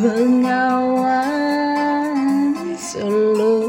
[0.00, 1.36] Bengawan
[2.72, 3.60] Solo.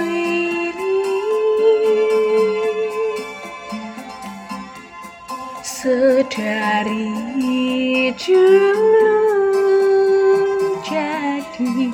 [0.00, 1.04] ini
[5.60, 7.12] Sedari
[8.16, 9.20] dulu
[10.88, 11.92] jadi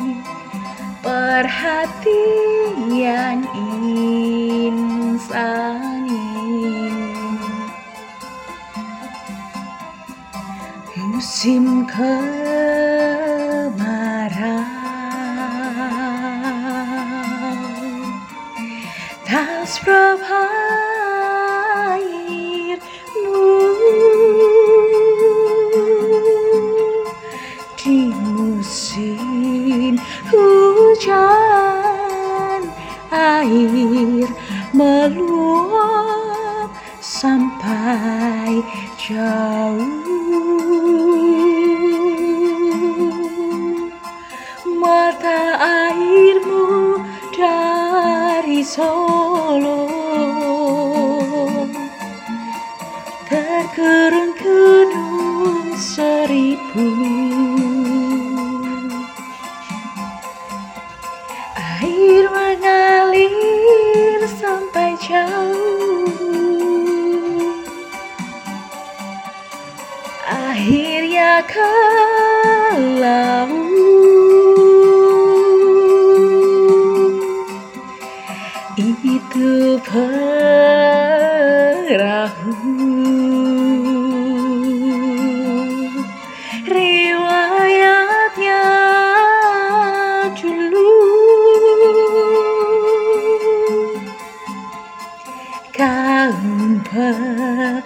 [1.02, 2.22] perhatian
[3.50, 4.25] insani
[11.16, 13.16] musim kemarau.
[19.66, 20.46] Seberapa
[21.90, 22.78] airmu
[27.74, 29.98] di musim
[30.30, 31.10] hujan.
[33.10, 34.30] Air
[34.70, 36.70] meluap
[37.02, 38.62] sampai
[38.94, 39.95] jauh
[48.66, 49.86] Solo.
[53.30, 56.90] Terkerung gunung seribu.
[61.54, 66.10] Air mengalir sampai jauh.
[70.26, 71.70] Akhirnya ke
[72.98, 73.95] laut
[78.94, 80.14] itu perahu.
[86.66, 88.66] Riwayatnya
[90.38, 90.90] dulu.
[95.74, 97.82] Kaum pedagang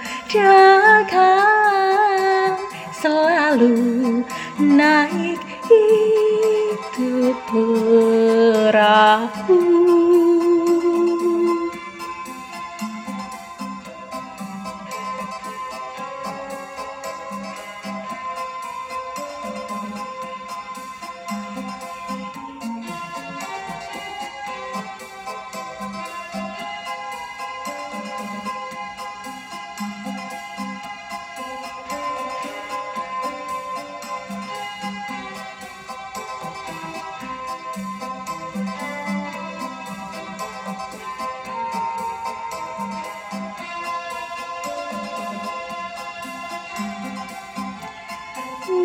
[2.93, 4.21] selalu
[4.61, 5.41] naik
[5.73, 9.59] itu perahu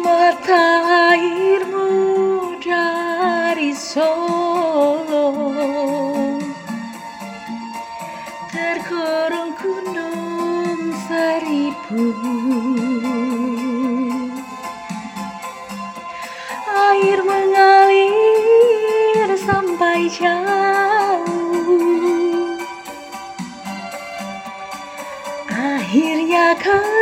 [0.03, 0.63] mata
[1.09, 1.89] airmu
[2.61, 4.34] dari Solo
[20.09, 21.25] jauh.
[25.49, 26.95] Akhirnya kau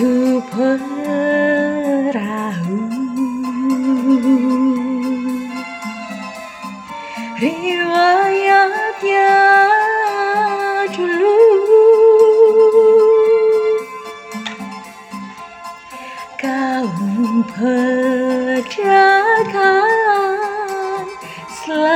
[0.00, 2.80] Itu perahu.
[7.40, 9.49] Riwayatnya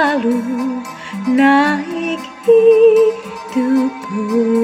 [0.05, 0.85] selalu
[1.33, 4.64] naik itu pun.